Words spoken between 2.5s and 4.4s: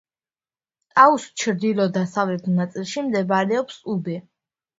ნაწილში მდებარეობს უბე.